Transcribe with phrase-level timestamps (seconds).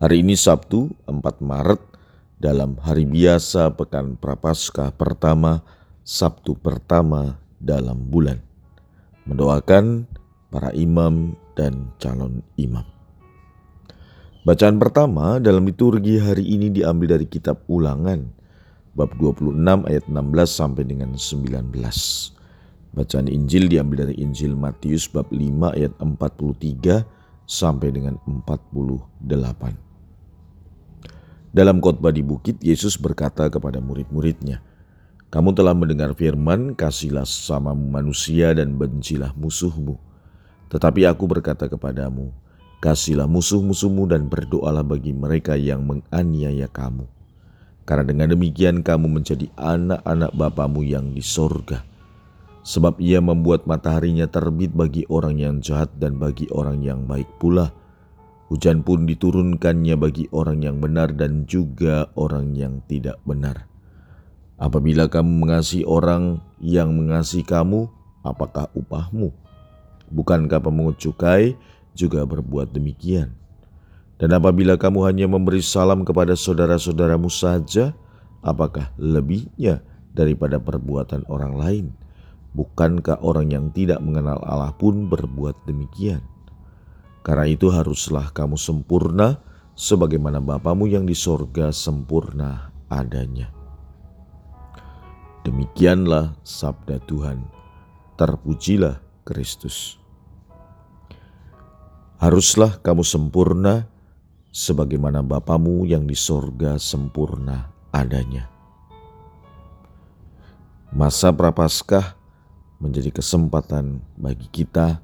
[0.00, 1.76] Hari ini Sabtu 4 Maret
[2.40, 5.60] dalam hari biasa Pekan Prapaskah pertama,
[6.00, 8.40] Sabtu pertama dalam bulan.
[9.28, 10.08] Mendoakan
[10.48, 12.80] para imam dan calon imam.
[14.48, 18.24] Bacaan pertama dalam liturgi hari ini diambil dari kitab Ulangan
[18.96, 19.52] bab 26
[19.84, 20.16] ayat 16
[20.48, 21.76] sampai dengan 19.
[22.96, 27.04] Bacaan Injil diambil dari Injil Matius bab 5 ayat 43
[27.44, 29.89] sampai dengan 48.
[31.50, 34.62] Dalam khotbah di bukit, Yesus berkata kepada murid-muridnya,
[35.34, 39.98] Kamu telah mendengar firman, kasihlah sama manusia dan bencilah musuhmu.
[40.70, 42.30] Tetapi aku berkata kepadamu,
[42.78, 47.10] kasihlah musuh-musuhmu dan berdoalah bagi mereka yang menganiaya kamu.
[47.82, 51.82] Karena dengan demikian kamu menjadi anak-anak Bapamu yang di sorga.
[52.62, 57.74] Sebab ia membuat mataharinya terbit bagi orang yang jahat dan bagi orang yang baik pula
[58.50, 63.70] Hujan pun diturunkannya bagi orang yang benar dan juga orang yang tidak benar.
[64.58, 67.86] Apabila kamu mengasihi orang yang mengasihi kamu,
[68.26, 69.30] apakah upahmu?
[70.10, 71.54] Bukankah pemungut cukai
[71.94, 73.38] juga berbuat demikian?
[74.18, 77.94] Dan apabila kamu hanya memberi salam kepada saudara-saudaramu saja,
[78.42, 81.86] apakah lebihnya daripada perbuatan orang lain?
[82.50, 86.20] Bukankah orang yang tidak mengenal Allah pun berbuat demikian?
[87.20, 89.40] Karena itu haruslah kamu sempurna
[89.76, 93.52] sebagaimana Bapamu yang di sorga sempurna adanya.
[95.44, 97.44] Demikianlah sabda Tuhan.
[98.16, 99.96] Terpujilah Kristus.
[102.20, 103.88] Haruslah kamu sempurna
[104.52, 108.52] sebagaimana Bapamu yang di sorga sempurna adanya.
[110.92, 112.18] Masa prapaskah
[112.82, 115.00] menjadi kesempatan bagi kita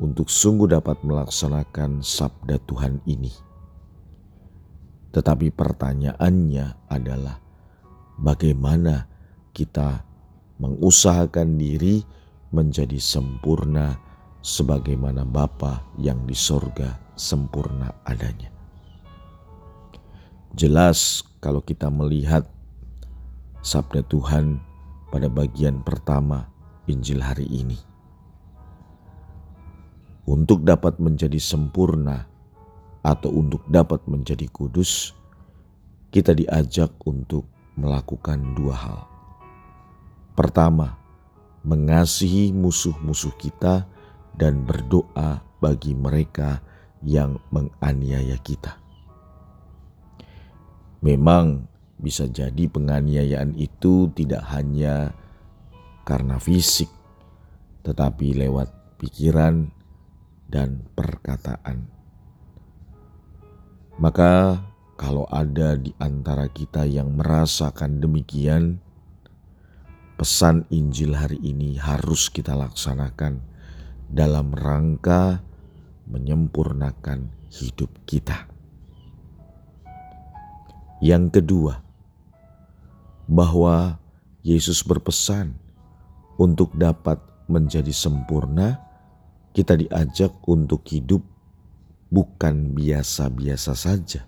[0.00, 3.30] untuk sungguh dapat melaksanakan sabda Tuhan ini.
[5.12, 7.36] Tetapi pertanyaannya adalah
[8.16, 9.04] bagaimana
[9.52, 10.00] kita
[10.56, 12.00] mengusahakan diri
[12.50, 14.00] menjadi sempurna
[14.40, 18.48] sebagaimana Bapa yang di sorga sempurna adanya.
[20.56, 22.48] Jelas kalau kita melihat
[23.60, 24.58] sabda Tuhan
[25.12, 26.48] pada bagian pertama
[26.88, 27.89] Injil hari ini
[30.30, 32.30] untuk dapat menjadi sempurna
[33.02, 35.10] atau untuk dapat menjadi kudus,
[36.14, 39.00] kita diajak untuk melakukan dua hal.
[40.38, 40.94] Pertama,
[41.66, 43.90] mengasihi musuh-musuh kita
[44.38, 46.62] dan berdoa bagi mereka
[47.02, 48.78] yang menganiaya kita.
[51.02, 51.66] Memang
[51.98, 55.10] bisa jadi penganiayaan itu tidak hanya
[56.06, 56.88] karena fisik,
[57.82, 58.70] tetapi lewat
[59.00, 59.79] pikiran,
[60.50, 61.86] dan perkataan.
[64.02, 64.58] Maka,
[64.98, 68.82] kalau ada di antara kita yang merasakan demikian,
[70.18, 73.40] pesan Injil hari ini harus kita laksanakan
[74.10, 75.40] dalam rangka
[76.10, 78.50] menyempurnakan hidup kita.
[81.00, 81.74] Yang kedua,
[83.30, 84.02] bahwa
[84.42, 85.54] Yesus berpesan
[86.36, 88.89] untuk dapat menjadi sempurna
[89.50, 91.22] kita diajak untuk hidup
[92.10, 94.26] bukan biasa-biasa saja,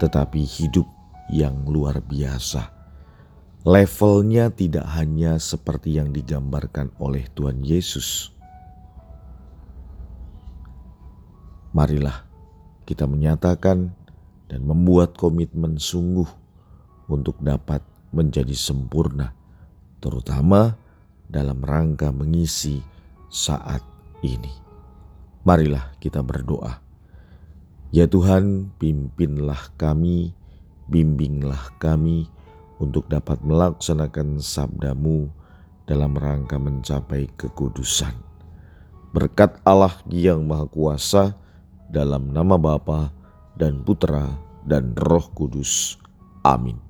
[0.00, 0.88] tetapi hidup
[1.32, 2.72] yang luar biasa.
[3.66, 8.30] Levelnya tidak hanya seperti yang digambarkan oleh Tuhan Yesus.
[11.74, 12.24] Marilah
[12.86, 13.90] kita menyatakan
[14.46, 16.30] dan membuat komitmen sungguh
[17.10, 17.82] untuk dapat
[18.14, 19.34] menjadi sempurna,
[19.98, 20.78] terutama
[21.26, 22.78] dalam rangka mengisi
[23.26, 23.82] saat
[24.22, 24.52] ini.
[25.46, 26.82] Marilah kita berdoa.
[27.94, 30.34] Ya Tuhan, pimpinlah kami,
[30.90, 32.26] bimbinglah kami
[32.82, 35.30] untuk dapat melaksanakan sabdamu
[35.86, 38.12] dalam rangka mencapai kekudusan.
[39.14, 41.24] Berkat Allah yang Maha Kuasa
[41.88, 43.14] dalam nama Bapa
[43.56, 44.34] dan Putra
[44.66, 45.96] dan Roh Kudus.
[46.42, 46.85] Amin.